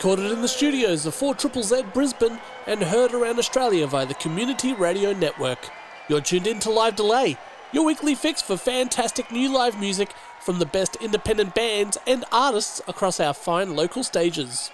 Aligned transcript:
Recorded 0.00 0.32
in 0.32 0.40
the 0.40 0.48
studios 0.48 1.04
of 1.04 1.14
4 1.14 1.34
Triple 1.34 1.62
Z 1.62 1.82
Brisbane 1.92 2.40
and 2.66 2.82
heard 2.82 3.12
around 3.12 3.38
Australia 3.38 3.86
via 3.86 4.06
the 4.06 4.14
Community 4.14 4.72
Radio 4.72 5.12
Network. 5.12 5.68
You're 6.08 6.22
tuned 6.22 6.46
in 6.46 6.58
to 6.60 6.70
Live 6.70 6.96
Delay, 6.96 7.36
your 7.70 7.84
weekly 7.84 8.14
fix 8.14 8.40
for 8.40 8.56
fantastic 8.56 9.30
new 9.30 9.52
live 9.52 9.78
music 9.78 10.14
from 10.40 10.58
the 10.58 10.64
best 10.64 10.96
independent 11.02 11.54
bands 11.54 11.98
and 12.06 12.24
artists 12.32 12.80
across 12.88 13.20
our 13.20 13.34
fine 13.34 13.76
local 13.76 14.02
stages. 14.02 14.70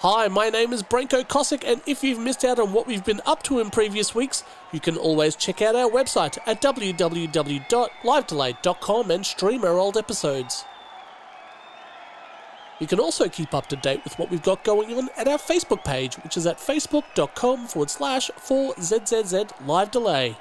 Hi, 0.00 0.26
my 0.26 0.50
name 0.50 0.72
is 0.72 0.82
Branko 0.82 1.24
Kosick, 1.28 1.62
and 1.64 1.80
if 1.86 2.02
you've 2.02 2.18
missed 2.18 2.44
out 2.44 2.58
on 2.58 2.72
what 2.72 2.88
we've 2.88 3.04
been 3.04 3.22
up 3.24 3.44
to 3.44 3.60
in 3.60 3.70
previous 3.70 4.16
weeks, 4.16 4.42
you 4.72 4.80
can 4.80 4.96
always 4.96 5.36
check 5.36 5.62
out 5.62 5.76
our 5.76 5.88
website 5.88 6.38
at 6.44 6.60
www.livedelay.com 6.60 9.10
and 9.12 9.24
stream 9.24 9.64
our 9.64 9.78
old 9.78 9.96
episodes. 9.96 10.64
You 12.78 12.86
can 12.86 13.00
also 13.00 13.28
keep 13.28 13.54
up 13.54 13.68
to 13.68 13.76
date 13.76 14.04
with 14.04 14.18
what 14.18 14.30
we've 14.30 14.42
got 14.42 14.62
going 14.62 14.92
on 14.96 15.08
at 15.16 15.28
our 15.28 15.38
Facebook 15.38 15.82
page, 15.82 16.16
which 16.16 16.36
is 16.36 16.46
at 16.46 16.58
facebook.com 16.58 17.68
forward 17.68 17.90
slash 17.90 18.30
4ZZZ 18.38 19.66
Live 19.66 19.90
Delay. 19.90 20.36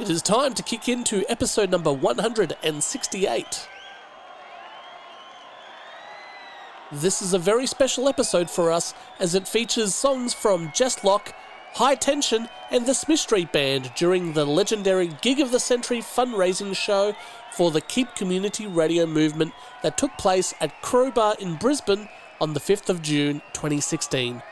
It 0.00 0.08
is 0.08 0.22
time 0.22 0.54
to 0.54 0.62
kick 0.62 0.88
into 0.88 1.24
episode 1.28 1.70
number 1.70 1.92
168. 1.92 3.68
This 6.90 7.20
is 7.20 7.34
a 7.34 7.38
very 7.38 7.66
special 7.66 8.08
episode 8.08 8.50
for 8.50 8.70
us 8.72 8.94
as 9.20 9.34
it 9.34 9.46
features 9.46 9.94
songs 9.94 10.32
from 10.32 10.72
Jess 10.74 11.04
Locke, 11.04 11.34
High 11.74 11.96
Tension, 11.96 12.48
and 12.70 12.86
the 12.86 12.94
Smith 12.94 13.20
Street 13.20 13.52
Band 13.52 13.92
during 13.94 14.32
the 14.32 14.44
legendary 14.44 15.08
Gig 15.20 15.40
of 15.40 15.50
the 15.50 15.60
Century 15.60 15.98
fundraising 15.98 16.74
show 16.74 17.14
for 17.56 17.70
the 17.70 17.80
Keep 17.80 18.16
Community 18.16 18.66
Radio 18.66 19.06
movement 19.06 19.52
that 19.82 19.96
took 19.96 20.16
place 20.18 20.54
at 20.60 20.82
Crowbar 20.82 21.36
in 21.38 21.54
Brisbane 21.54 22.08
on 22.40 22.52
the 22.52 22.60
5th 22.60 22.88
of 22.88 23.00
June 23.00 23.42
2016. 23.52 24.42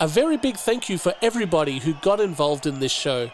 A 0.00 0.06
very 0.06 0.36
big 0.36 0.56
thank 0.56 0.90
you 0.90 0.98
for 0.98 1.14
everybody 1.22 1.78
who 1.78 1.94
got 1.94 2.20
involved 2.20 2.66
in 2.66 2.78
this 2.78 2.92
show. 2.92 3.30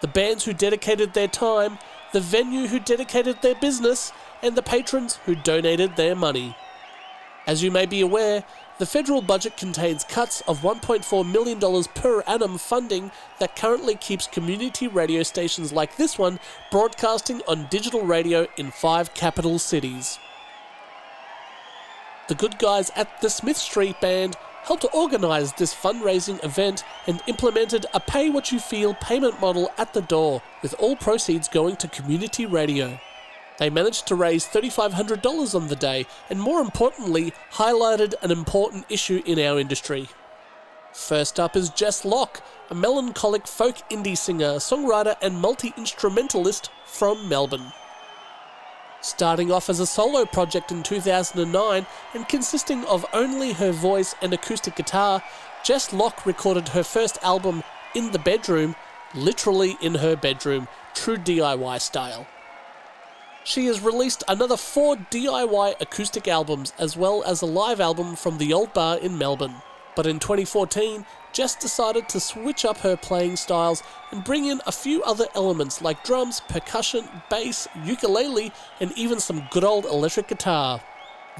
The 0.00 0.08
bands 0.08 0.44
who 0.44 0.52
dedicated 0.52 1.14
their 1.14 1.28
time, 1.28 1.78
the 2.12 2.20
venue 2.20 2.66
who 2.66 2.80
dedicated 2.80 3.40
their 3.40 3.54
business, 3.54 4.12
and 4.42 4.56
the 4.56 4.62
patrons 4.62 5.20
who 5.24 5.36
donated 5.36 5.94
their 5.94 6.16
money. 6.16 6.56
As 7.46 7.62
you 7.62 7.70
may 7.70 7.86
be 7.86 8.00
aware, 8.00 8.42
the 8.78 8.86
federal 8.86 9.20
budget 9.20 9.56
contains 9.56 10.04
cuts 10.04 10.40
of 10.42 10.60
$1.4 10.60 11.30
million 11.30 11.84
per 11.94 12.20
annum 12.22 12.58
funding 12.58 13.10
that 13.40 13.56
currently 13.56 13.96
keeps 13.96 14.28
community 14.28 14.86
radio 14.86 15.22
stations 15.24 15.72
like 15.72 15.96
this 15.96 16.16
one 16.16 16.38
broadcasting 16.70 17.42
on 17.48 17.66
digital 17.70 18.02
radio 18.02 18.46
in 18.56 18.70
five 18.70 19.12
capital 19.14 19.58
cities. 19.58 20.20
The 22.28 22.36
good 22.36 22.58
guys 22.58 22.90
at 22.94 23.20
the 23.20 23.30
Smith 23.30 23.56
Street 23.56 24.00
Band 24.00 24.36
helped 24.62 24.84
organise 24.92 25.50
this 25.52 25.74
fundraising 25.74 26.42
event 26.44 26.84
and 27.06 27.22
implemented 27.26 27.86
a 27.94 28.00
pay 28.00 28.28
what 28.28 28.52
you 28.52 28.60
feel 28.60 28.94
payment 28.94 29.40
model 29.40 29.72
at 29.78 29.94
the 29.94 30.02
door, 30.02 30.42
with 30.62 30.74
all 30.78 30.94
proceeds 30.94 31.48
going 31.48 31.74
to 31.76 31.88
community 31.88 32.44
radio. 32.44 33.00
They 33.58 33.70
managed 33.70 34.06
to 34.06 34.14
raise 34.14 34.46
$3,500 34.46 35.54
on 35.54 35.66
the 35.66 35.76
day, 35.76 36.06
and 36.30 36.40
more 36.40 36.60
importantly, 36.60 37.32
highlighted 37.52 38.14
an 38.22 38.30
important 38.30 38.86
issue 38.88 39.20
in 39.26 39.38
our 39.40 39.58
industry. 39.58 40.08
First 40.92 41.40
up 41.40 41.56
is 41.56 41.70
Jess 41.70 42.04
Locke, 42.04 42.40
a 42.70 42.74
melancholic 42.74 43.46
folk 43.48 43.76
indie 43.90 44.16
singer, 44.16 44.54
songwriter, 44.54 45.16
and 45.20 45.40
multi 45.40 45.74
instrumentalist 45.76 46.70
from 46.86 47.28
Melbourne. 47.28 47.72
Starting 49.00 49.50
off 49.50 49.68
as 49.68 49.80
a 49.80 49.86
solo 49.86 50.24
project 50.24 50.72
in 50.72 50.82
2009 50.82 51.86
and 52.14 52.28
consisting 52.28 52.84
of 52.84 53.06
only 53.12 53.52
her 53.52 53.72
voice 53.72 54.14
and 54.22 54.32
acoustic 54.32 54.76
guitar, 54.76 55.22
Jess 55.64 55.92
Locke 55.92 56.24
recorded 56.24 56.68
her 56.68 56.84
first 56.84 57.18
album 57.22 57.62
in 57.94 58.12
the 58.12 58.18
bedroom, 58.18 58.76
literally 59.14 59.76
in 59.80 59.96
her 59.96 60.16
bedroom, 60.16 60.68
true 60.94 61.16
DIY 61.16 61.80
style 61.80 62.26
she 63.48 63.64
has 63.64 63.80
released 63.80 64.22
another 64.28 64.58
four 64.58 64.94
DIY 64.94 65.80
acoustic 65.80 66.28
albums 66.28 66.74
as 66.78 66.98
well 66.98 67.24
as 67.24 67.40
a 67.40 67.46
live 67.46 67.80
album 67.80 68.14
from 68.14 68.36
the 68.36 68.52
Old 68.52 68.74
Bar 68.74 68.98
in 68.98 69.16
Melbourne. 69.16 69.62
But 69.96 70.06
in 70.06 70.18
2014, 70.18 71.06
Jess 71.32 71.54
decided 71.56 72.10
to 72.10 72.20
switch 72.20 72.66
up 72.66 72.76
her 72.78 72.94
playing 72.94 73.36
styles 73.36 73.82
and 74.10 74.22
bring 74.22 74.44
in 74.44 74.60
a 74.66 74.72
few 74.72 75.02
other 75.02 75.28
elements 75.34 75.80
like 75.80 76.04
drums, 76.04 76.42
percussion, 76.46 77.08
bass, 77.30 77.66
ukulele, 77.84 78.52
and 78.80 78.92
even 78.98 79.18
some 79.18 79.48
good 79.50 79.64
old 79.64 79.86
electric 79.86 80.28
guitar. 80.28 80.82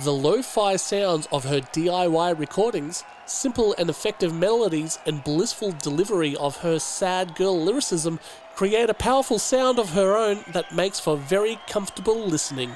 The 0.02 0.12
lo 0.12 0.40
fi 0.40 0.76
sounds 0.76 1.28
of 1.30 1.44
her 1.44 1.60
DIY 1.60 2.38
recordings, 2.38 3.04
simple 3.26 3.74
and 3.76 3.90
effective 3.90 4.32
melodies, 4.32 4.98
and 5.04 5.22
blissful 5.22 5.72
delivery 5.72 6.34
of 6.36 6.58
her 6.58 6.78
sad 6.78 7.34
girl 7.34 7.60
lyricism 7.60 8.18
create 8.58 8.90
a 8.90 8.94
powerful 8.94 9.38
sound 9.38 9.78
of 9.78 9.90
her 9.90 10.16
own 10.16 10.44
that 10.48 10.74
makes 10.74 10.98
for 10.98 11.16
very 11.16 11.60
comfortable 11.68 12.26
listening. 12.26 12.74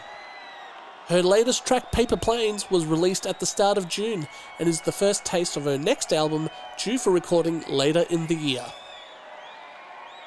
Her 1.09 1.25
latest 1.25 1.67
track, 1.67 1.91
Paper 1.91 2.17
Planes, 2.17 2.71
was 2.71 2.87
released 2.87 3.27
at 3.27 3.41
the 3.41 3.47
start 3.47 3.77
of 3.77 3.89
June 3.89 4.29
and 4.61 4.69
is 4.69 4.83
the 4.83 4.93
first 4.93 5.25
taste 5.25 5.57
of 5.57 5.65
her 5.65 5.77
next 5.77 6.13
album, 6.13 6.49
due 6.79 6.99
for 6.99 7.11
recording 7.11 7.65
later 7.69 8.05
in 8.11 8.29
the 8.29 8.37
year. 8.37 8.65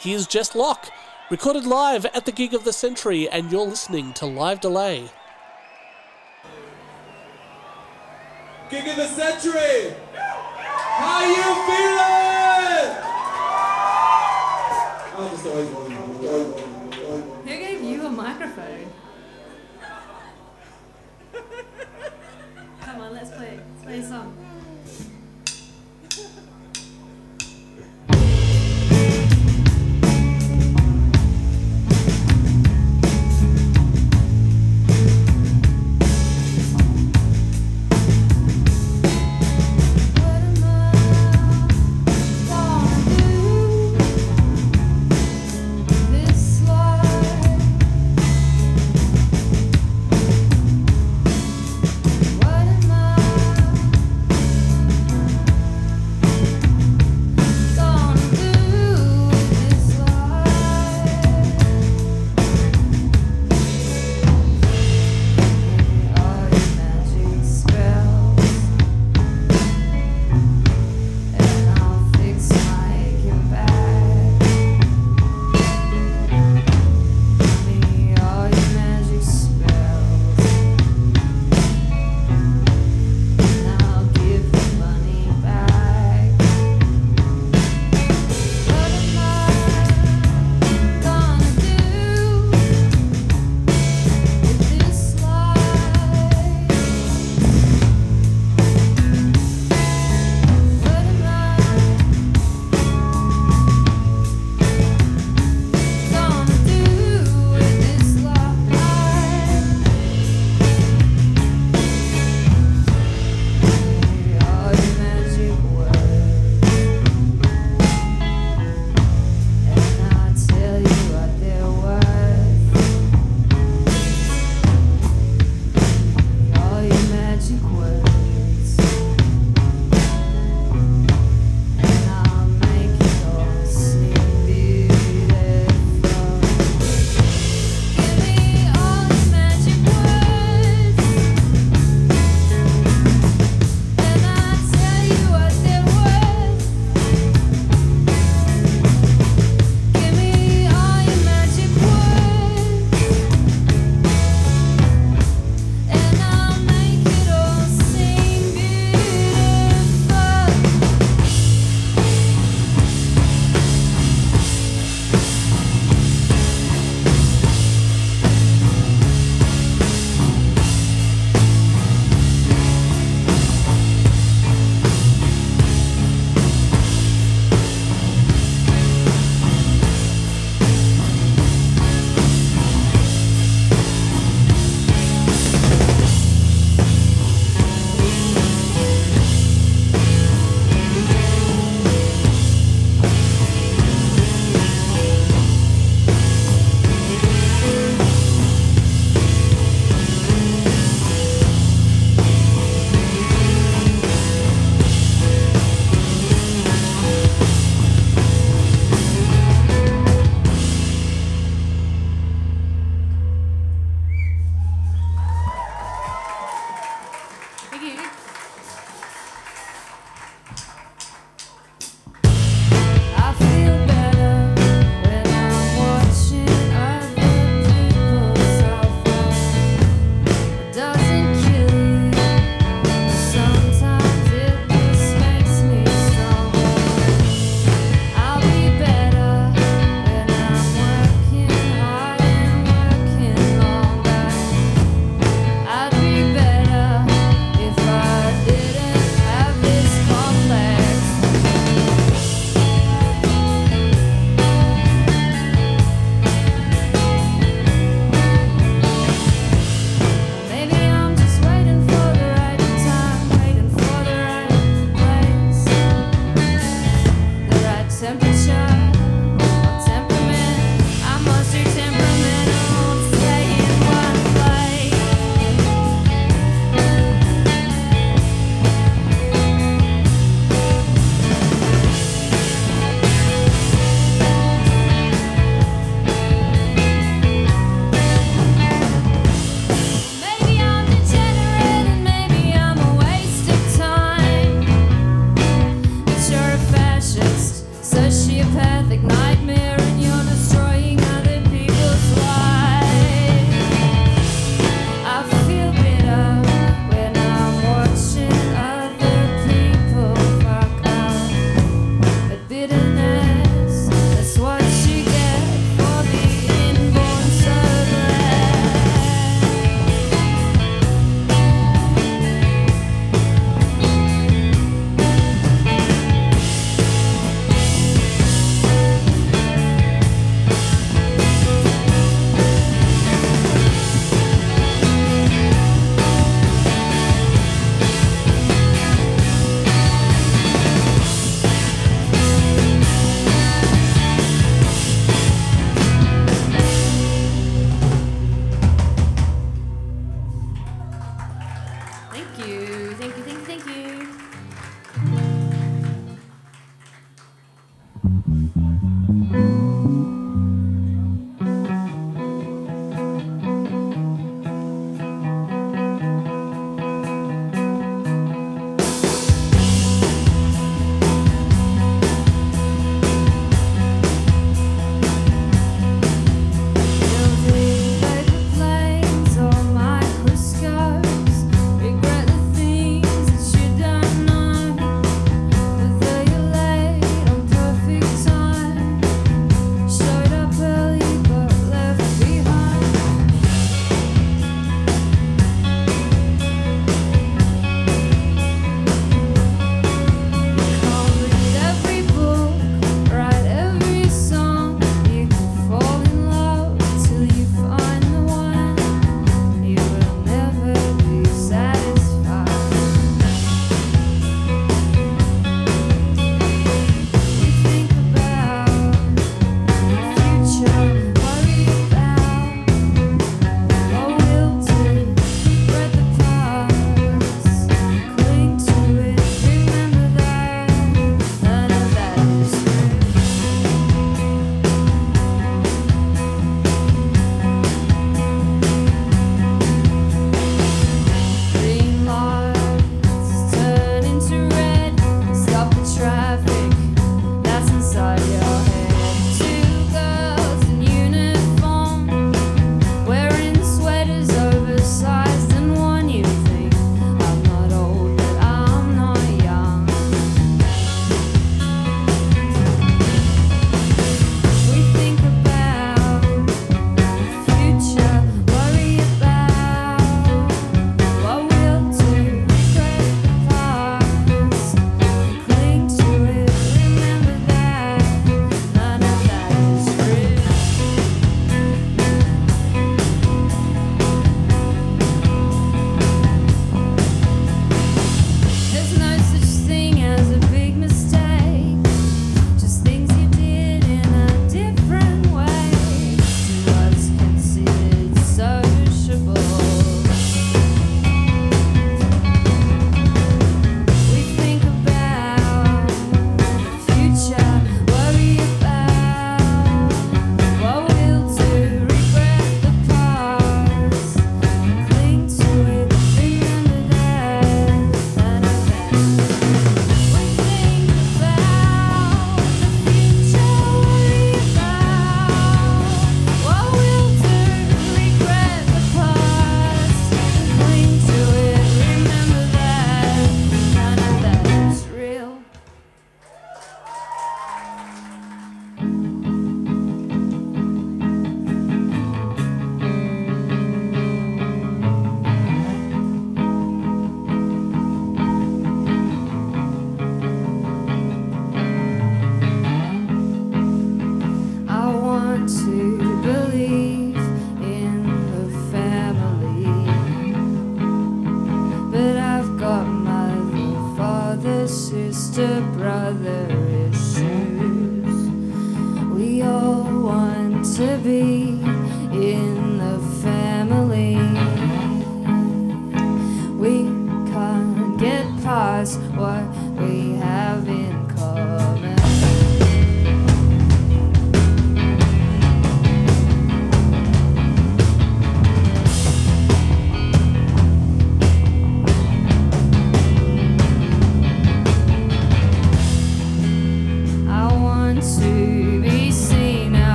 Here's 0.00 0.26
Jess 0.26 0.56
Locke, 0.56 0.90
recorded 1.30 1.66
live 1.66 2.04
at 2.06 2.26
the 2.26 2.32
Gig 2.32 2.52
of 2.52 2.64
the 2.64 2.72
Century, 2.72 3.28
and 3.28 3.52
you're 3.52 3.64
listening 3.64 4.12
to 4.14 4.26
Live 4.26 4.58
Delay. 4.58 5.08
Gig 8.70 8.88
of 8.88 8.96
the 8.96 9.06
century! 9.06 9.94
How 10.16 11.24
you 11.24 11.44
feeling? 11.68 13.13
Who 15.24 15.40
gave 17.46 17.82
you 17.82 18.06
a 18.06 18.10
microphone? 18.10 18.92
Come 22.82 23.00
on, 23.00 23.14
let's 23.14 23.30
play. 23.30 23.58
Let's 23.58 23.84
play 23.84 23.98
a 24.00 24.02
song. 24.06 24.43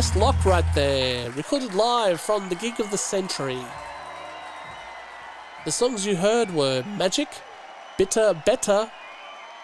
Locke 0.00 0.46
right 0.46 0.64
there, 0.74 1.30
recorded 1.32 1.74
live 1.74 2.22
from 2.22 2.48
the 2.48 2.54
gig 2.54 2.80
of 2.80 2.90
the 2.90 2.96
century. 2.96 3.58
The 5.66 5.70
songs 5.70 6.06
you 6.06 6.16
heard 6.16 6.54
were 6.54 6.82
Magic, 6.96 7.28
Bitter 7.98 8.32
Better, 8.46 8.90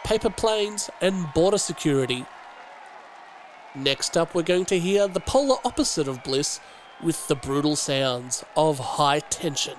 Paper 0.04 0.28
Planes, 0.28 0.90
and 1.00 1.32
Border 1.32 1.56
Security. 1.56 2.26
Next 3.74 4.14
up, 4.18 4.34
we're 4.34 4.42
going 4.42 4.66
to 4.66 4.78
hear 4.78 5.08
the 5.08 5.20
polar 5.20 5.56
opposite 5.64 6.06
of 6.06 6.22
Bliss 6.22 6.60
with 7.02 7.28
the 7.28 7.34
brutal 7.34 7.74
sounds 7.74 8.44
of 8.58 8.78
High 8.78 9.20
Tension. 9.20 9.78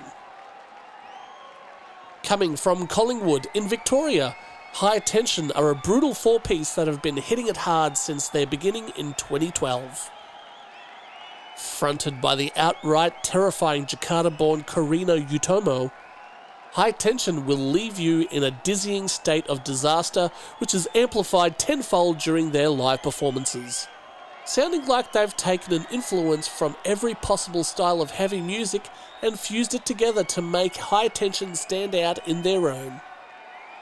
Coming 2.23 2.55
from 2.55 2.87
Collingwood 2.87 3.45
in 3.53 3.67
Victoria, 3.67 4.35
High 4.73 4.99
Tension 4.99 5.51
are 5.51 5.69
a 5.69 5.75
brutal 5.75 6.15
four 6.15 6.39
piece 6.39 6.73
that 6.73 6.87
have 6.87 7.03
been 7.03 7.17
hitting 7.17 7.47
it 7.47 7.57
hard 7.57 7.95
since 7.95 8.27
their 8.27 8.47
beginning 8.47 8.89
in 8.97 9.13
2012. 9.13 10.11
Fronted 11.57 12.21
by 12.21 12.35
the 12.35 12.53
outright 12.55 13.23
terrifying 13.23 13.87
Jakarta 13.87 14.35
born 14.35 14.61
Karina 14.61 15.15
Utomo, 15.15 15.91
High 16.73 16.91
Tension 16.91 17.47
will 17.47 17.57
leave 17.57 17.97
you 17.97 18.27
in 18.29 18.43
a 18.43 18.51
dizzying 18.51 19.07
state 19.07 19.47
of 19.47 19.63
disaster, 19.63 20.29
which 20.59 20.75
is 20.75 20.87
amplified 20.93 21.57
tenfold 21.57 22.19
during 22.19 22.51
their 22.51 22.69
live 22.69 23.01
performances. 23.01 23.87
Sounding 24.45 24.85
like 24.85 25.11
they've 25.11 25.35
taken 25.35 25.73
an 25.73 25.87
influence 25.91 26.47
from 26.47 26.75
every 26.85 27.15
possible 27.15 27.63
style 27.63 28.03
of 28.03 28.11
heavy 28.11 28.39
music 28.39 28.87
and 29.23 29.39
fused 29.39 29.73
it 29.73 29.83
together 29.83 30.23
to 30.25 30.43
make 30.43 30.75
High 30.75 31.07
Tension 31.07 31.55
stand 31.55 31.95
out 31.95 32.27
in 32.27 32.43
their 32.43 32.69
own. 32.69 33.01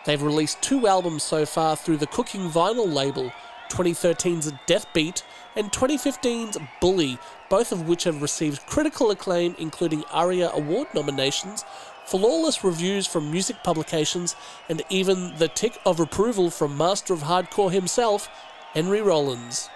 They've 0.05 0.24
released 0.24 0.62
two 0.62 0.88
albums 0.88 1.24
so 1.24 1.46
far 1.46 1.75
through 1.75 1.98
the 1.98 2.08
Cooking 2.08 2.50
Vinyl 2.50 2.91
label 2.91 3.34
2013's 3.69 4.51
Death 4.65 4.86
Tribute 4.93 5.24
and 5.55 5.72
2015's 5.72 6.57
Bully, 6.81 7.17
both 7.50 7.72
of 7.72 7.88
which 7.88 8.03
have 8.03 8.22
received 8.22 8.65
critical 8.65 9.12
acclaim, 9.12 9.55
including 9.57 10.03
ARIA 10.12 10.50
Award 10.50 10.88
nominations, 10.93 11.63
flawless 12.05 12.63
reviews 12.63 13.07
from 13.07 13.31
music 13.31 13.63
publications, 13.63 14.36
and 14.69 14.84
even 14.89 15.36
the 15.38 15.48
tick 15.48 15.79
of 15.86 16.00
approval 16.00 16.50
from 16.50 16.77
Master 16.77 17.13
of 17.13 17.24
Hardcore 17.24 17.72
himself, 17.72 18.29
Henry 18.74 19.01
Rollins. 19.01 19.70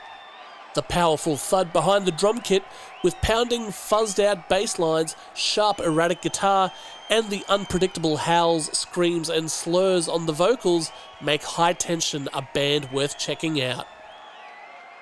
The 0.76 0.82
powerful 0.84 1.36
thud 1.36 1.74
behind 1.74 2.06
the 2.06 2.12
drum 2.12 2.40
kit, 2.42 2.64
with 3.04 3.16
pounding, 3.22 3.68
fuzzed 3.68 4.24
out 4.24 4.50
bass 4.50 4.78
lines, 4.78 5.16
sharp, 5.34 5.80
erratic 5.80 6.22
guitar, 6.22 6.72
and 7.10 7.30
the 7.30 7.44
unpredictable 7.50 8.18
howls, 8.18 8.78
screams, 8.78 9.30
and 9.30 9.50
slurs 9.50 10.08
on 10.08 10.26
the 10.26 10.34
vocals, 10.34 10.92
make 11.22 11.44
High 11.44 11.74
Tension 11.74 12.30
a 12.34 12.42
band 12.54 12.92
worth 12.92 13.18
checking 13.18 13.62
out. 13.62 13.88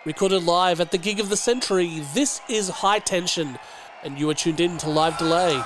Recorded 0.05 0.43
live 0.43 0.79
at 0.79 0.91
the 0.91 0.97
gig 0.97 1.19
of 1.19 1.29
the 1.29 1.35
century, 1.37 2.01
this 2.13 2.41
is 2.47 2.69
High 2.69 2.99
Tension, 2.99 3.59
and 4.03 4.17
you 4.17 4.29
are 4.29 4.33
tuned 4.33 4.61
in 4.61 4.77
to 4.77 4.89
Live 4.89 5.17
Delay. 5.17 5.61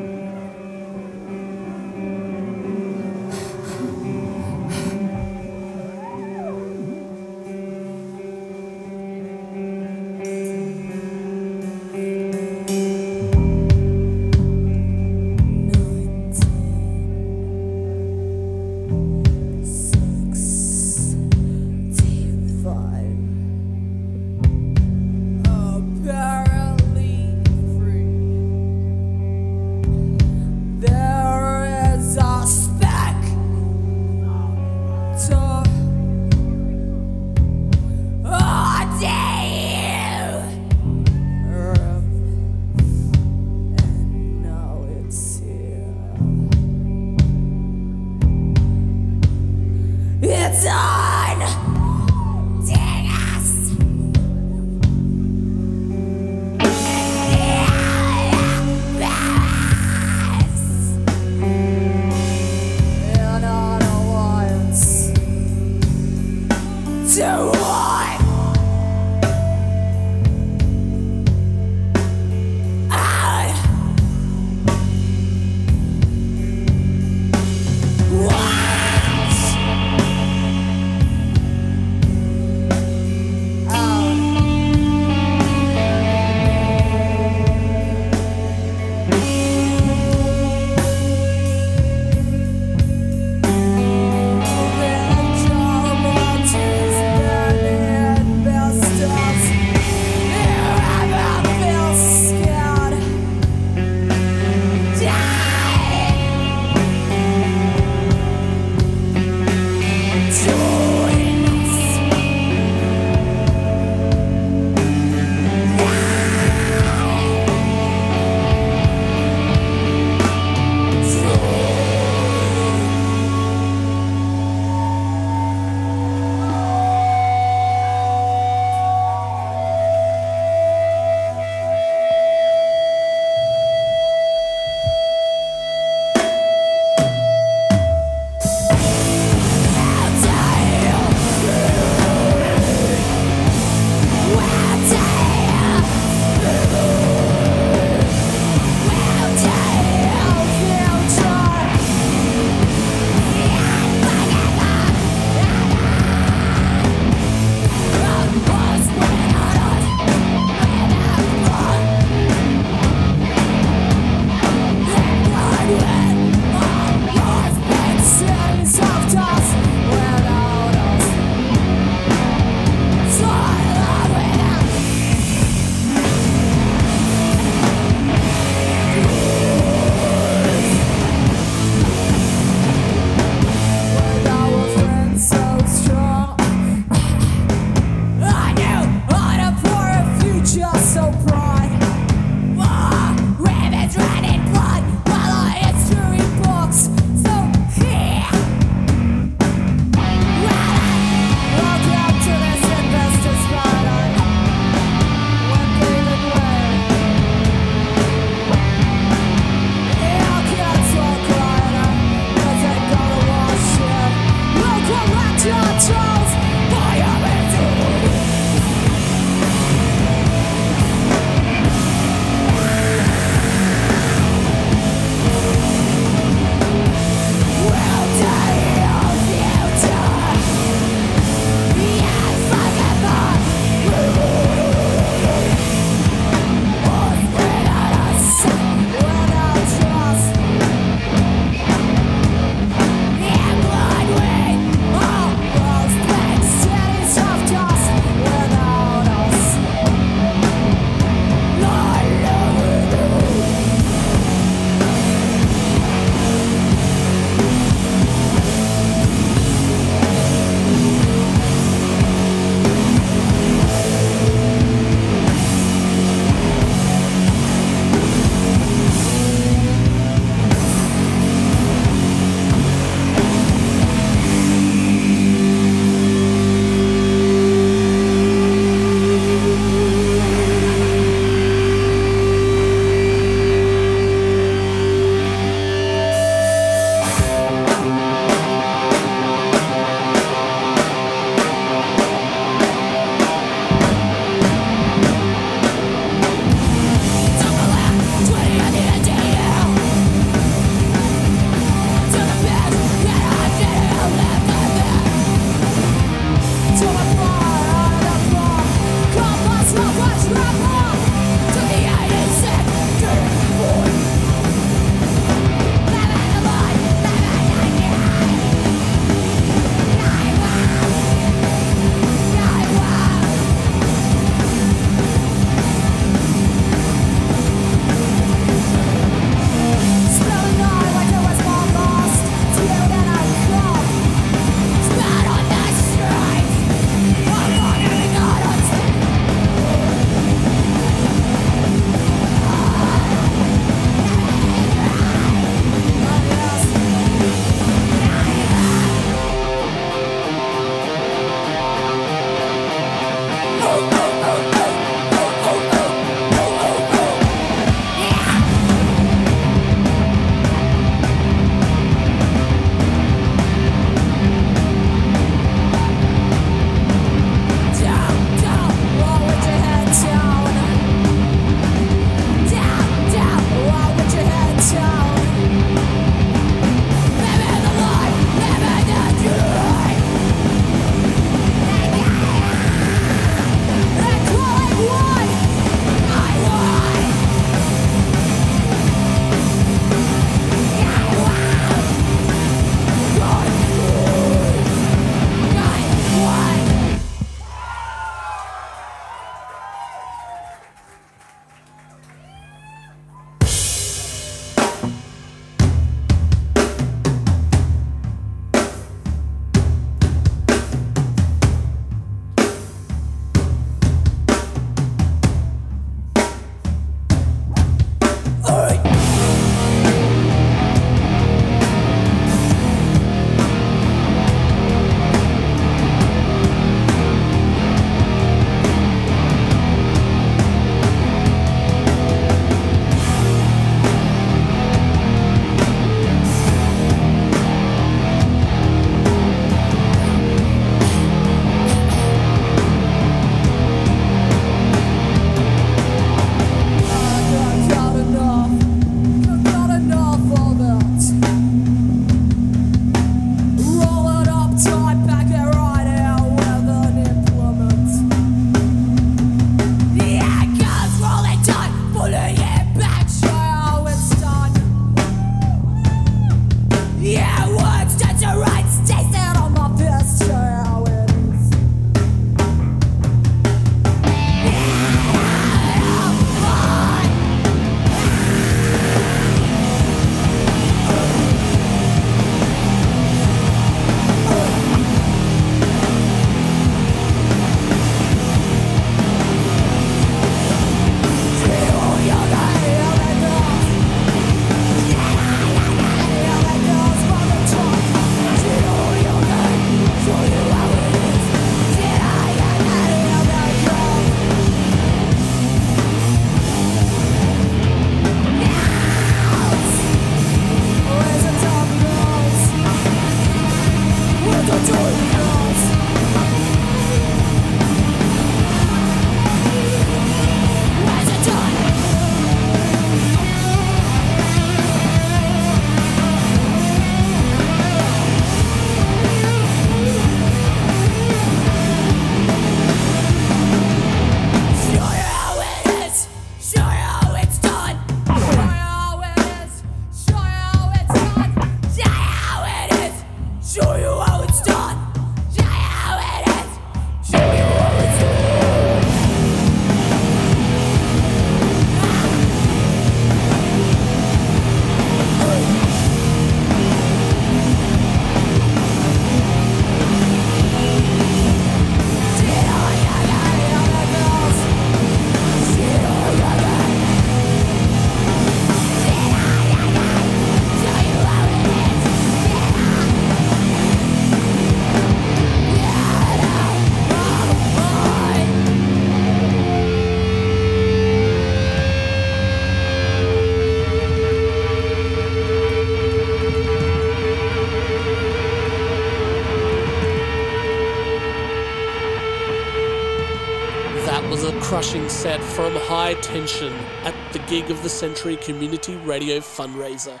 from 595.36 595.54
High 595.54 595.92
Tension 596.00 596.50
at 596.84 596.94
the 597.12 597.18
Gig 597.18 597.50
of 597.50 597.62
the 597.62 597.68
Century 597.68 598.16
Community 598.16 598.74
Radio 598.74 599.18
fundraiser. 599.18 600.00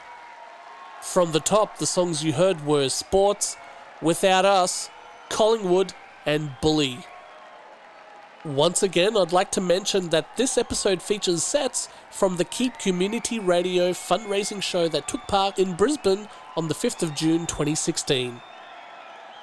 From 1.02 1.32
the 1.32 1.40
top, 1.40 1.76
the 1.76 1.84
songs 1.84 2.24
you 2.24 2.32
heard 2.32 2.64
were 2.64 2.88
Sports, 2.88 3.58
Without 4.00 4.46
Us, 4.46 4.88
Collingwood, 5.28 5.92
and 6.24 6.56
Bully. 6.62 7.00
Once 8.46 8.82
again, 8.82 9.14
I'd 9.14 9.30
like 9.30 9.50
to 9.50 9.60
mention 9.60 10.08
that 10.08 10.38
this 10.38 10.56
episode 10.56 11.02
features 11.02 11.42
sets 11.42 11.90
from 12.10 12.38
the 12.38 12.44
Keep 12.44 12.78
Community 12.78 13.38
Radio 13.38 13.90
fundraising 13.90 14.62
show 14.62 14.88
that 14.88 15.06
took 15.06 15.20
part 15.26 15.58
in 15.58 15.74
Brisbane 15.74 16.28
on 16.56 16.68
the 16.68 16.74
5th 16.74 17.02
of 17.02 17.14
June 17.14 17.44
2016. 17.44 18.40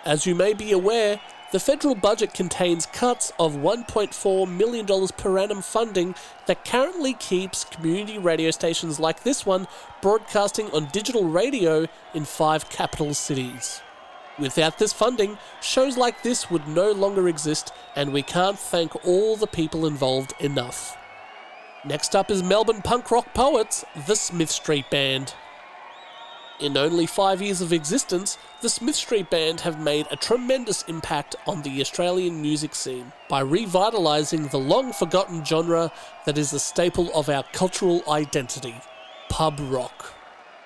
As 0.06 0.26
you 0.26 0.34
may 0.34 0.56
be 0.56 0.72
aware, 0.72 1.22
the 1.54 1.60
federal 1.60 1.94
budget 1.94 2.34
contains 2.34 2.88
cuts 2.88 3.32
of 3.38 3.54
$1.4 3.54 4.50
million 4.50 5.08
per 5.10 5.38
annum 5.38 5.62
funding 5.62 6.16
that 6.48 6.66
currently 6.66 7.14
keeps 7.14 7.64
community 7.64 8.18
radio 8.18 8.50
stations 8.50 9.00
like 9.00 9.22
this 9.22 9.46
one 9.46 9.68
broadcasting 10.02 10.72
on 10.72 10.88
digital 10.88 11.26
radio 11.26 11.86
in 12.16 12.26
five 12.26 12.68
capital 12.72 13.14
cities. 13.14 13.84
Without 14.40 14.80
this 14.80 14.94
funding, 14.94 15.38
shows 15.62 15.96
like 15.96 16.24
this 16.24 16.50
would 16.50 16.68
no 16.68 16.92
longer 16.92 17.30
exist, 17.30 17.72
and 17.96 18.12
we 18.12 18.24
can't 18.24 18.58
thank 18.58 19.06
all 19.06 19.38
the 19.38 19.46
people 19.46 19.86
involved 19.86 20.34
enough. 20.40 20.98
Next 21.86 22.16
up 22.16 22.32
is 22.32 22.42
Melbourne 22.42 22.82
punk 22.82 23.12
rock 23.12 23.32
poets, 23.36 23.86
the 24.08 24.16
Smith 24.16 24.50
Street 24.50 24.90
Band. 24.90 25.36
In 26.60 26.78
only 26.78 27.08
five 27.08 27.42
years 27.42 27.62
of 27.62 27.74
existence, 27.74 28.38
the 28.62 28.70
Smith 28.70 28.96
Street 28.96 29.30
Band 29.32 29.62
have 29.62 29.80
made 29.80 30.08
a 30.12 30.16
tremendous 30.16 30.84
impact 30.84 31.36
on 31.48 31.64
the 31.64 31.82
Australian 31.82 32.42
music 32.42 32.76
scene 32.76 33.12
by 33.28 33.44
revitalising 33.44 34.52
the 34.52 34.60
long 34.60 34.94
forgotten 34.94 35.44
genre 35.44 35.92
that 36.26 36.38
is 36.38 36.54
a 36.54 36.60
staple 36.60 37.12
of 37.16 37.28
our 37.28 37.44
cultural 37.54 38.04
identity 38.08 38.76
pub 39.30 39.60
rock. 39.64 40.14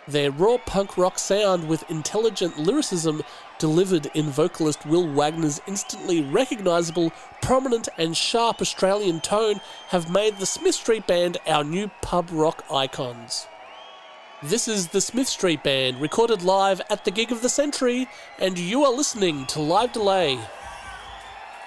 Their 0.10 0.30
raw 0.30 0.58
punk 0.58 0.98
rock 0.98 1.18
sound 1.18 1.70
with 1.70 1.90
intelligent 1.90 2.60
lyricism 2.60 3.24
delivered 3.58 4.12
in 4.14 4.30
vocalist 4.30 4.86
Will 4.86 5.08
Wagner's 5.08 5.62
instantly 5.68 6.22
recognisable, 6.22 7.12
prominent, 7.42 7.88
and 7.98 8.16
sharp 8.16 8.62
Australian 8.62 9.22
tone 9.22 9.62
have 9.88 10.12
made 10.12 10.38
the 10.38 10.46
Smith 10.46 10.76
Street 10.76 11.08
Band 11.08 11.38
our 11.48 11.64
new 11.64 11.90
pub 12.02 12.30
rock 12.32 12.66
icons. 12.70 13.48
This 14.44 14.68
is 14.68 14.90
the 14.90 15.02
Smith 15.02 15.28
Street 15.28 15.64
Band, 15.64 16.00
recorded 16.00 16.44
live 16.44 16.80
at 16.92 17.06
the 17.06 17.10
gig 17.10 17.32
of 17.32 17.42
the 17.42 17.50
century, 17.50 18.08
and 18.38 18.56
you 18.56 18.86
are 18.86 18.94
listening 18.94 19.48
to 19.48 19.60
Live 19.60 19.94
Delay. 19.94 20.40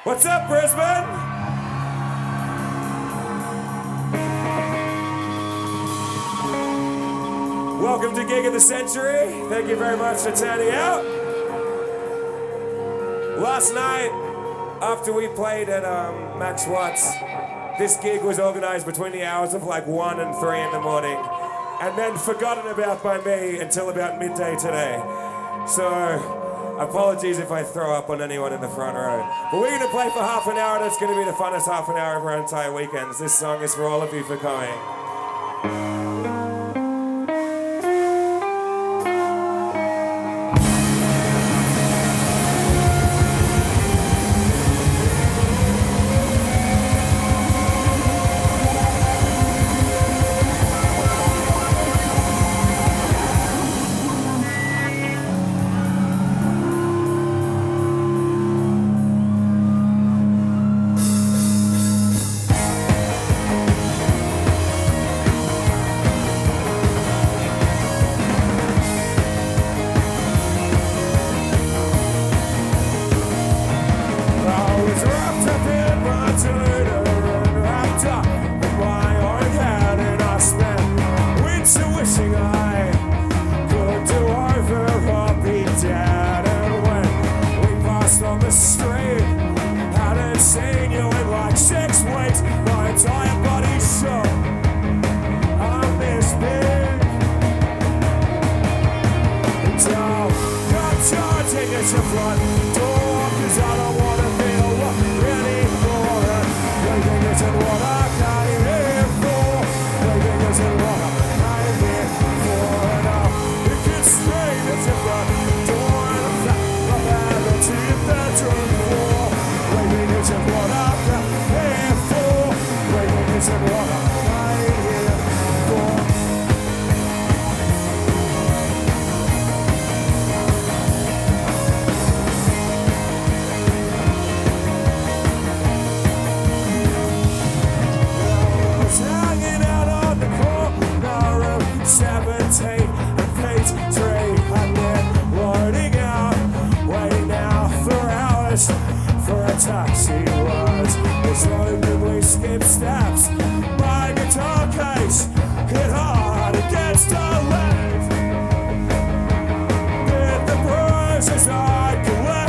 What's 0.05 0.25
up, 0.25 0.47
Brisbane? 0.47 0.79
Welcome 7.83 8.15
to 8.15 8.25
Gig 8.25 8.47
of 8.47 8.53
the 8.53 8.61
Century. 8.61 9.27
Thank 9.49 9.69
you 9.69 9.75
very 9.75 9.97
much 9.97 10.19
for 10.19 10.31
turning 10.31 10.71
out. 10.71 11.05
Last 13.41 13.75
night, 13.75 14.13
after 14.81 15.13
we 15.13 15.27
played 15.27 15.69
at 15.69 15.85
um, 15.85 16.39
Max 16.39 16.69
Watts, 16.69 17.15
this 17.81 17.97
gig 17.97 18.23
was 18.23 18.39
organized 18.39 18.87
between 18.87 19.11
the 19.11 19.25
hours 19.25 19.55
of 19.55 19.65
like 19.65 19.89
1 19.89 20.21
and 20.21 20.37
3 20.37 20.61
in 20.61 20.71
the 20.71 20.81
morning, 20.81 21.19
and 21.81 21.97
then 21.99 22.17
forgotten 22.17 22.71
about 22.71 23.03
by 23.03 23.19
me 23.23 23.59
until 23.59 23.89
about 23.89 24.19
midday 24.19 24.55
today. 24.57 25.01
So, 25.67 26.77
apologies 26.79 27.39
if 27.39 27.51
I 27.51 27.63
throw 27.63 27.95
up 27.95 28.11
on 28.11 28.21
anyone 28.21 28.53
in 28.53 28.61
the 28.61 28.69
front 28.69 28.97
row. 28.97 29.27
But 29.51 29.61
we're 29.61 29.71
going 29.71 29.83
to 29.83 29.89
play 29.89 30.09
for 30.11 30.21
half 30.21 30.47
an 30.47 30.57
hour, 30.57 30.77
and 30.77 30.87
it's 30.87 30.99
going 30.99 31.13
to 31.13 31.19
be 31.19 31.25
the 31.25 31.37
funnest 31.37 31.67
half 31.67 31.89
an 31.89 31.97
hour 31.97 32.17
of 32.17 32.25
our 32.25 32.39
entire 32.39 32.73
weekends. 32.73 33.19
This 33.19 33.39
song 33.39 33.63
is 33.63 33.75
for 33.75 33.85
all 33.85 34.03
of 34.03 34.13
you 34.13 34.23
for 34.25 34.37
coming. 34.37 36.00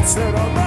I 0.02 0.04
oh, 0.04 0.61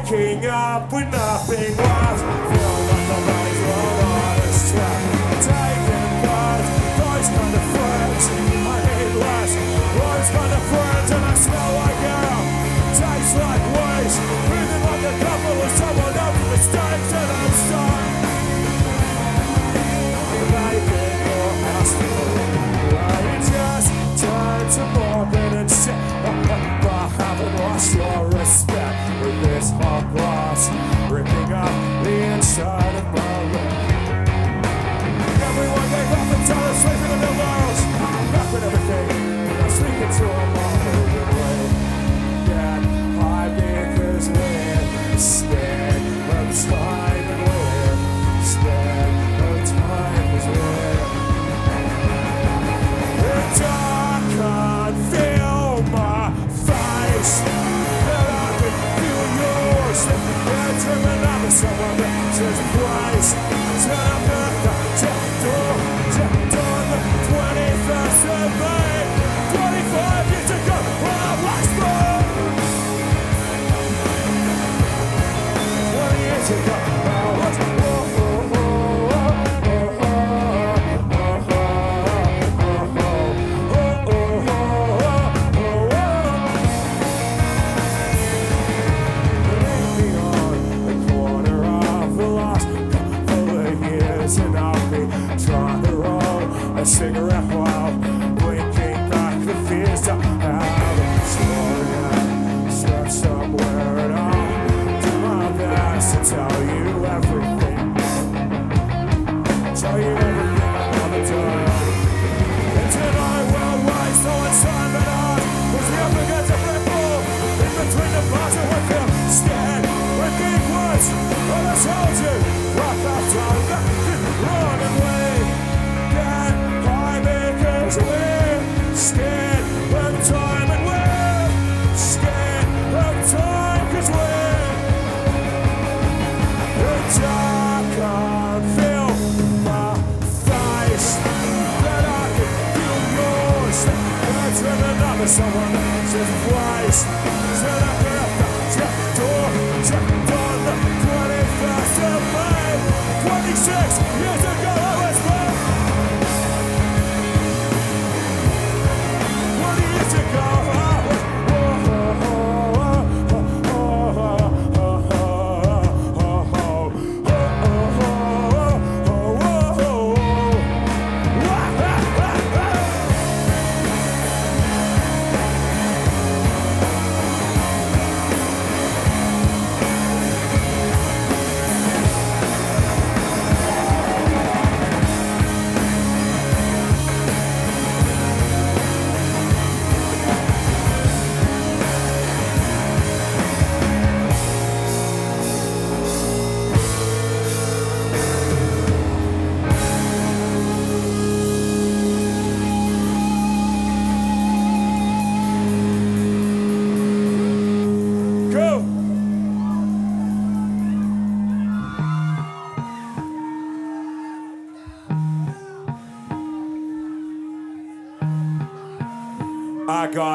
waking 0.00 0.46
up 0.46 0.90
with 0.92 1.10
nothing. 1.10 2.01
Someone 61.62 62.00
answers 62.00 62.58
twice. 62.74 63.34
Turn 63.86 64.30
up. 64.32 64.41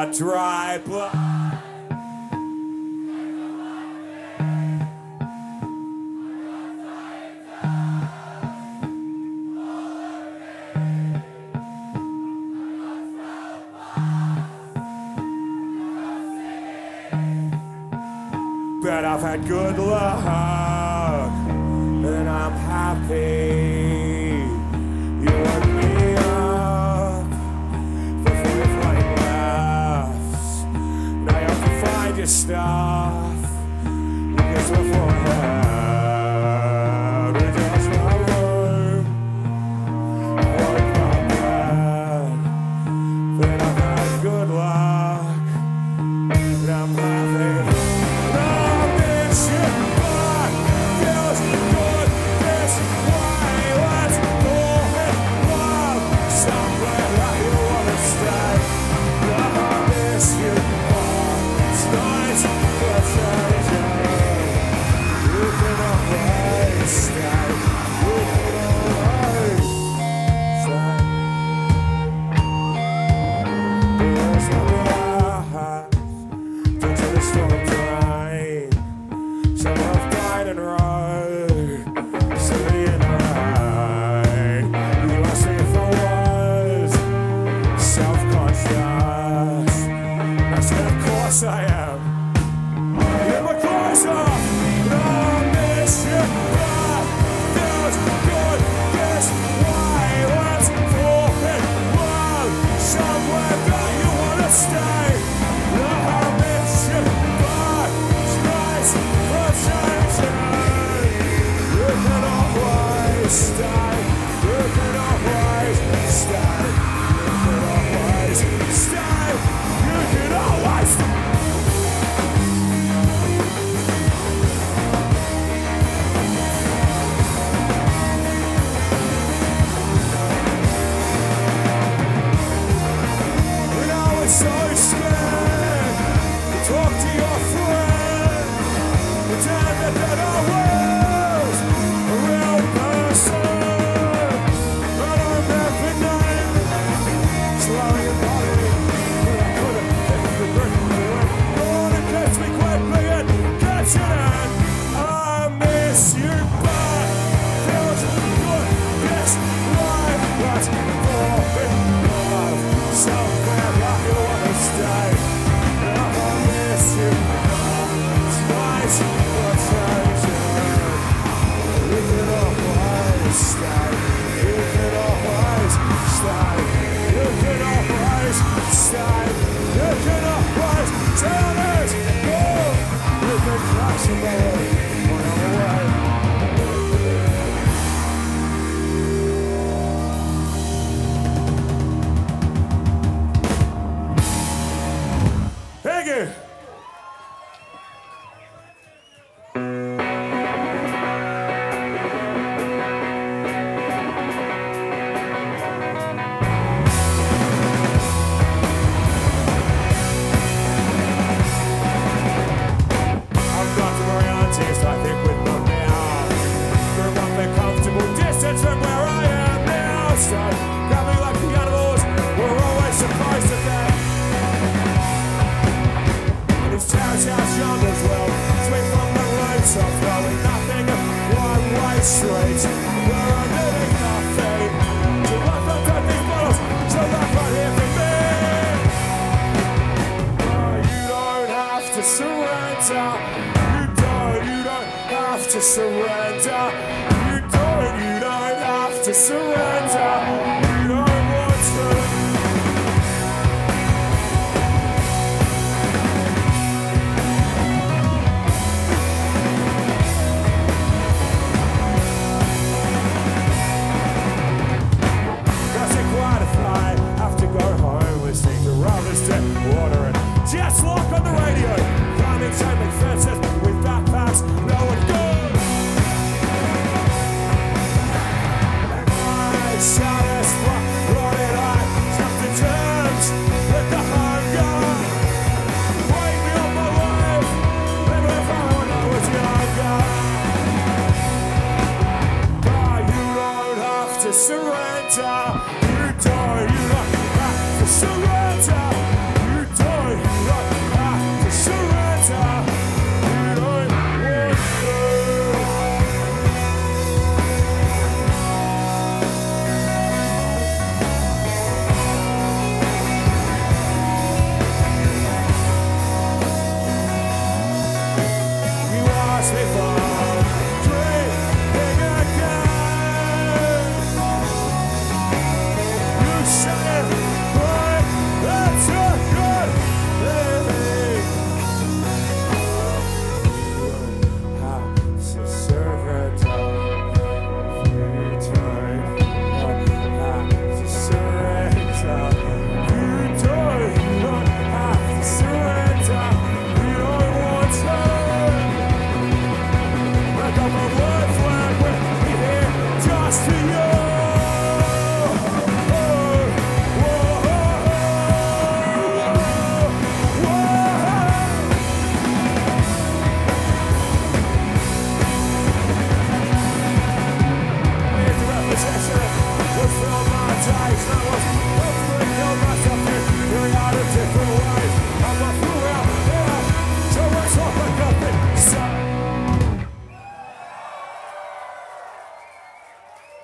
my 0.08 0.14
dry 0.16 0.78
blood. 0.84 1.12
But 18.82 19.04
I've 19.04 19.20
had 19.20 19.46
good 19.46 19.78
luck. 19.78 20.47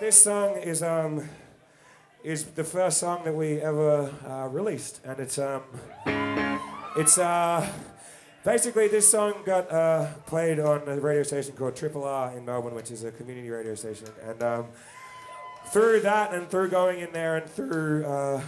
This 0.05 0.23
song 0.23 0.59
is 0.59 0.83
um 0.83 1.29
is 2.23 2.45
the 2.45 2.63
first 2.63 2.99
song 2.99 3.25
that 3.25 3.35
we 3.35 3.59
ever 3.61 4.13
uh, 4.29 4.49
released, 4.49 5.01
and 5.03 5.19
it's 5.19 5.39
um 5.39 5.63
it's 6.95 7.17
uh 7.17 7.67
basically 8.45 8.87
this 8.89 9.11
song 9.11 9.35
got 9.47 9.73
uh, 9.73 10.13
played 10.27 10.61
on 10.61 10.87
a 10.89 11.01
radio 11.01 11.23
station 11.23 11.55
called 11.57 11.75
Triple 11.75 12.05
R 12.05 12.37
in 12.37 12.45
Melbourne, 12.45 12.75
which 12.75 12.91
is 12.91 13.03
a 13.03 13.13
community 13.13 13.49
radio 13.49 13.75
station, 13.75 14.09
and 14.23 14.43
um, 14.43 14.67
through 15.69 16.01
that 16.01 16.35
and 16.35 16.51
through 16.51 16.69
going 16.69 17.01
in 17.01 17.11
there 17.13 17.39
and 17.39 17.51
through. 17.51 18.05
Uh, 18.05 18.43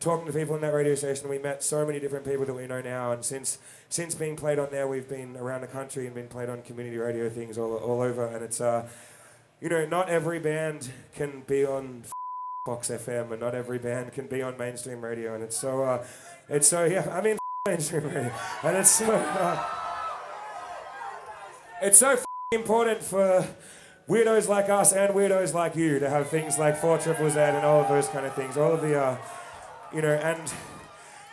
talking 0.00 0.26
to 0.26 0.32
people 0.32 0.54
in 0.54 0.62
that 0.62 0.72
radio 0.72 0.94
station, 0.94 1.28
we 1.28 1.38
met 1.38 1.62
so 1.62 1.86
many 1.86 2.00
different 2.00 2.24
people 2.24 2.46
that 2.46 2.54
we 2.54 2.66
know 2.66 2.80
now. 2.80 3.12
And 3.12 3.24
since 3.24 3.58
since 3.88 4.14
being 4.14 4.34
played 4.34 4.58
on 4.58 4.68
there, 4.70 4.88
we've 4.88 5.08
been 5.08 5.36
around 5.36 5.60
the 5.60 5.66
country 5.66 6.06
and 6.06 6.14
been 6.14 6.28
played 6.28 6.48
on 6.48 6.62
community 6.62 6.96
radio 6.96 7.28
things 7.28 7.58
all, 7.58 7.76
all 7.76 8.00
over. 8.00 8.26
And 8.26 8.42
it's 8.42 8.60
uh, 8.60 8.88
you 9.60 9.68
know, 9.68 9.84
not 9.86 10.08
every 10.08 10.38
band 10.38 10.90
can 11.14 11.42
be 11.46 11.64
on 11.64 12.04
Fox 12.66 12.88
FM, 12.88 13.30
and 13.30 13.40
not 13.40 13.54
every 13.54 13.78
band 13.78 14.12
can 14.12 14.26
be 14.26 14.42
on 14.42 14.56
mainstream 14.56 15.02
radio. 15.02 15.34
And 15.34 15.44
it's 15.44 15.56
so 15.56 15.84
uh, 15.84 16.04
it's 16.48 16.66
so 16.66 16.84
yeah. 16.84 17.06
I 17.10 17.20
mean 17.20 17.38
mainstream 17.66 18.04
radio, 18.04 18.32
and 18.62 18.76
it's 18.78 18.90
so 18.90 19.12
uh, 19.12 19.64
it's 21.82 21.98
so 21.98 22.18
important 22.52 23.02
for 23.02 23.46
weirdos 24.08 24.48
like 24.48 24.68
us 24.68 24.92
and 24.92 25.14
weirdos 25.14 25.54
like 25.54 25.76
you 25.76 25.98
to 26.00 26.10
have 26.10 26.28
things 26.28 26.58
like 26.58 26.76
four 26.76 26.98
triple 26.98 27.30
Z 27.30 27.38
and 27.38 27.64
all 27.64 27.82
of 27.82 27.88
those 27.88 28.08
kind 28.08 28.26
of 28.26 28.34
things. 28.34 28.56
All 28.56 28.72
of 28.72 28.80
the, 28.80 29.00
uh, 29.00 29.16
you 29.92 30.02
know, 30.02 30.14
and 30.14 30.52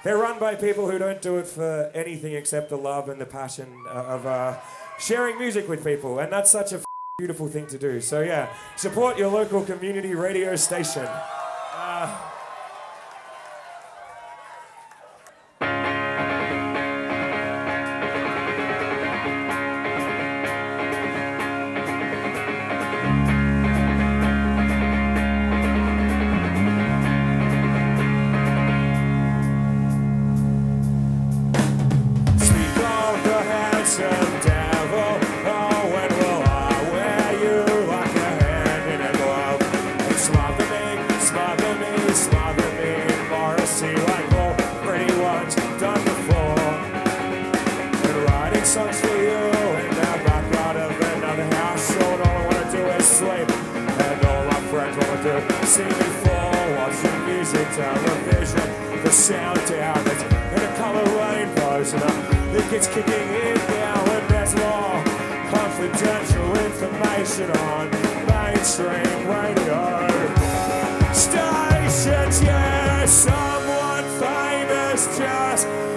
they're 0.03 0.17
run 0.17 0.39
by 0.39 0.55
people 0.55 0.89
who 0.89 0.97
don't 0.97 1.21
do 1.21 1.37
it 1.37 1.47
for 1.47 1.91
anything 1.93 2.33
except 2.33 2.69
the 2.69 2.77
love 2.77 3.09
and 3.09 3.19
the 3.19 3.25
passion 3.25 3.67
uh, 3.87 4.15
of 4.15 4.25
uh, 4.25 4.57
sharing 4.99 5.37
music 5.37 5.67
with 5.67 5.83
people, 5.83 6.19
and 6.19 6.31
that's 6.31 6.51
such 6.51 6.73
a 6.73 6.81
beautiful 7.17 7.47
thing 7.47 7.67
to 7.67 7.77
do. 7.77 7.99
So 7.99 8.21
yeah, 8.21 8.47
support 8.75 9.17
your 9.17 9.29
local 9.29 9.63
community 9.63 10.13
radio 10.15 10.55
station. 10.55 11.07
Morrissey 43.79 44.01
like 44.07 44.27
pretty 44.81 45.13
ones 45.21 45.55
done 45.79 46.03
before. 46.03 46.59
And 48.07 48.23
writing 48.25 48.63
songs 48.63 48.99
for 48.99 49.15
you 49.15 49.37
in 49.83 49.89
the 49.89 50.21
background 50.25 50.77
of 50.79 50.91
another 50.99 51.55
house. 51.55 51.95
All 51.97 52.21
I 52.23 52.45
wanna 52.45 52.71
do 52.71 52.83
is 52.97 53.05
sleep, 53.05 53.49
and 53.77 54.25
all 54.25 54.45
my 54.45 54.61
friends 54.71 54.97
wanna 54.97 55.21
do 55.21 55.37
is 55.61 55.69
see 55.69 55.83
me 55.83 56.09
fall, 56.25 56.55
watching 56.77 57.25
music, 57.27 57.67
television, 57.75 59.03
the 59.03 59.11
sound 59.11 59.59
down. 59.67 60.03
That's 60.05 60.23
in 60.23 60.61
a 60.63 60.75
color 60.77 61.05
rainbows, 61.21 61.93
and 61.93 62.03
I 62.03 62.09
think 62.53 62.73
it's 62.73 62.87
kicking 62.87 63.29
in 63.45 63.57
now, 63.57 63.99
and 64.15 64.29
there's 64.29 64.55
more 64.55 65.03
confidential 65.53 66.49
information 66.65 67.51
on 67.51 67.91
mainstream 68.25 69.27
radio 69.27 70.06
just 75.17 75.96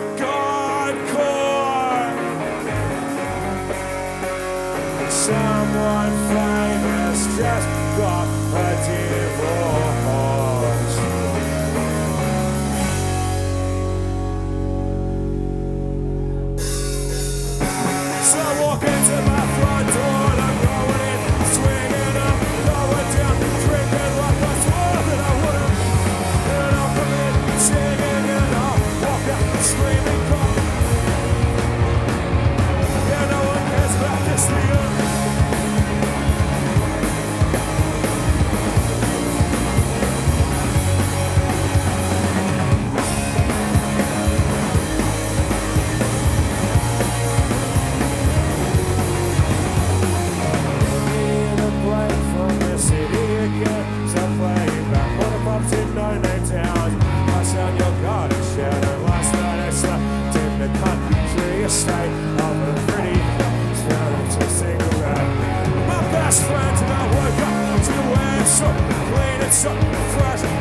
and 69.50 69.56
so 69.56 69.74
fresh. 70.16 70.59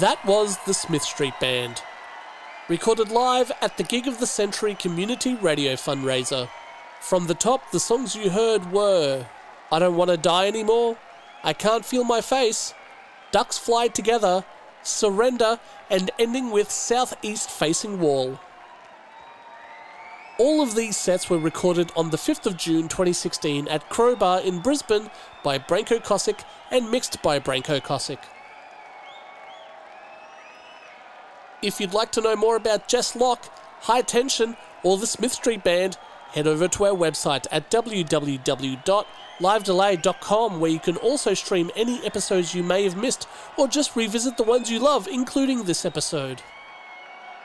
That 0.00 0.24
was 0.24 0.56
the 0.64 0.72
Smith 0.72 1.02
Street 1.02 1.34
Band. 1.38 1.82
Recorded 2.66 3.10
live 3.10 3.52
at 3.60 3.76
the 3.76 3.82
Gig 3.82 4.06
of 4.06 4.20
the 4.20 4.26
Century 4.26 4.74
Community 4.74 5.34
Radio 5.34 5.74
fundraiser. 5.74 6.48
From 7.00 7.26
the 7.26 7.34
top, 7.34 7.70
the 7.72 7.80
songs 7.80 8.16
you 8.16 8.30
heard 8.30 8.72
were 8.72 9.26
I 9.70 9.78
Don't 9.80 9.96
Want 9.96 10.10
to 10.10 10.16
Die 10.16 10.46
Anymore, 10.46 10.96
I 11.44 11.52
Can't 11.52 11.84
Feel 11.84 12.04
My 12.04 12.22
Face, 12.22 12.72
Ducks 13.32 13.58
Fly 13.58 13.88
Together, 13.88 14.44
Surrender, 14.82 15.60
and 15.90 16.10
ending 16.18 16.50
with 16.50 16.70
Southeast 16.70 17.50
Facing 17.50 18.00
Wall. 18.00 18.40
All 20.38 20.62
of 20.62 20.74
these 20.74 20.96
sets 20.96 21.28
were 21.28 21.38
recorded 21.38 21.92
on 21.94 22.08
the 22.08 22.16
5th 22.16 22.46
of 22.46 22.56
June 22.56 22.88
2016 22.88 23.68
at 23.68 23.90
Crowbar 23.90 24.40
in 24.40 24.60
Brisbane 24.60 25.10
by 25.44 25.58
Branko 25.58 26.02
Kosick 26.02 26.44
and 26.70 26.90
mixed 26.90 27.20
by 27.22 27.38
Branko 27.38 27.82
Kosick. 27.82 28.20
If 31.62 31.80
you'd 31.80 31.94
like 31.94 32.10
to 32.12 32.20
know 32.20 32.34
more 32.34 32.56
about 32.56 32.88
Jess 32.88 33.14
Locke, 33.14 33.48
High 33.82 34.02
Tension, 34.02 34.56
or 34.82 34.98
the 34.98 35.06
Smith 35.06 35.32
Street 35.32 35.62
Band, 35.62 35.96
head 36.32 36.48
over 36.48 36.66
to 36.66 36.86
our 36.86 36.94
website 36.94 37.46
at 37.52 37.70
www.livedelay.com 37.70 40.60
where 40.60 40.70
you 40.70 40.80
can 40.80 40.96
also 40.96 41.34
stream 41.34 41.70
any 41.76 42.04
episodes 42.04 42.54
you 42.54 42.64
may 42.64 42.84
have 42.84 42.96
missed 42.96 43.28
or 43.56 43.68
just 43.68 43.94
revisit 43.94 44.36
the 44.36 44.42
ones 44.42 44.70
you 44.70 44.80
love, 44.80 45.06
including 45.06 45.64
this 45.64 45.84
episode. 45.84 46.42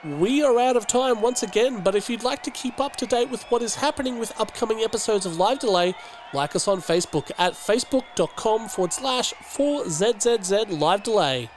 We 0.03 0.43
are 0.43 0.59
out 0.59 0.77
of 0.77 0.87
time 0.87 1.21
once 1.21 1.43
again, 1.43 1.83
but 1.83 1.95
if 1.95 2.09
you'd 2.09 2.23
like 2.23 2.41
to 2.43 2.51
keep 2.51 2.79
up 2.79 2.95
to 2.97 3.05
date 3.05 3.29
with 3.29 3.43
what 3.45 3.61
is 3.61 3.75
happening 3.75 4.19
with 4.19 4.39
upcoming 4.39 4.81
episodes 4.81 5.25
of 5.25 5.37
Live 5.37 5.59
Delay, 5.59 5.95
like 6.33 6.55
us 6.55 6.67
on 6.67 6.81
Facebook 6.81 7.31
at 7.37 7.53
facebook.com 7.53 8.69
forward 8.69 8.93
slash 8.93 9.33
4ZZZ 9.33 10.79
Live 10.79 11.03
Delay. 11.03 11.49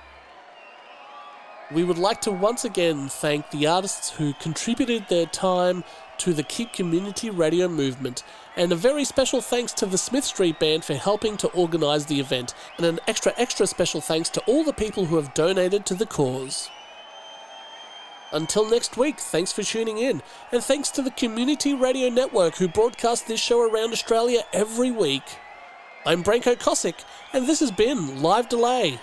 We 1.72 1.84
would 1.84 1.98
like 1.98 2.20
to 2.22 2.32
once 2.32 2.64
again 2.64 3.08
thank 3.08 3.50
the 3.50 3.68
artists 3.68 4.10
who 4.10 4.32
contributed 4.34 5.06
their 5.08 5.26
time 5.26 5.84
to 6.18 6.34
the 6.34 6.42
Keep 6.42 6.72
Community 6.72 7.30
Radio 7.30 7.68
movement, 7.68 8.24
and 8.56 8.72
a 8.72 8.76
very 8.76 9.04
special 9.04 9.40
thanks 9.40 9.72
to 9.74 9.86
the 9.86 9.96
Smith 9.96 10.24
Street 10.24 10.58
Band 10.58 10.84
for 10.84 10.94
helping 10.94 11.36
to 11.36 11.48
organise 11.48 12.06
the 12.06 12.18
event, 12.18 12.54
and 12.76 12.86
an 12.86 12.98
extra, 13.06 13.32
extra 13.36 13.68
special 13.68 14.00
thanks 14.00 14.28
to 14.30 14.40
all 14.48 14.64
the 14.64 14.72
people 14.72 15.04
who 15.04 15.14
have 15.14 15.32
donated 15.32 15.86
to 15.86 15.94
the 15.94 16.06
cause. 16.06 16.68
Until 18.32 18.68
next 18.68 18.96
week, 18.96 19.20
thanks 19.20 19.52
for 19.52 19.62
tuning 19.62 19.98
in, 19.98 20.22
and 20.50 20.64
thanks 20.64 20.90
to 20.90 21.02
the 21.02 21.12
Community 21.12 21.72
Radio 21.72 22.08
Network 22.08 22.56
who 22.56 22.66
broadcast 22.66 23.28
this 23.28 23.40
show 23.40 23.60
around 23.60 23.92
Australia 23.92 24.42
every 24.52 24.90
week. 24.90 25.22
I'm 26.04 26.24
Branko 26.24 26.56
Kosick, 26.56 27.04
and 27.32 27.46
this 27.46 27.60
has 27.60 27.70
been 27.70 28.22
Live 28.22 28.48
Delay. 28.48 28.98